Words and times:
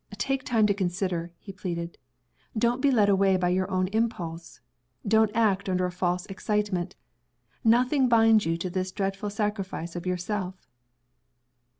"Take 0.17 0.43
time 0.43 0.65
to 0.65 0.73
consider," 0.73 1.31
he 1.37 1.53
pleaded. 1.53 1.99
"Don't 2.57 2.81
be 2.81 2.89
led 2.89 3.07
away 3.07 3.37
by 3.37 3.49
your 3.49 3.69
own 3.69 3.87
impulse. 3.89 4.59
Don't 5.07 5.29
act 5.35 5.69
under 5.69 5.85
a 5.85 5.91
false 5.91 6.25
excitement. 6.25 6.95
Nothing 7.63 8.09
binds 8.09 8.43
you 8.47 8.57
to 8.57 8.69
this 8.71 8.91
dreadful 8.91 9.29
sacrifice 9.29 9.95
of 9.95 10.07
yourself." 10.07 10.67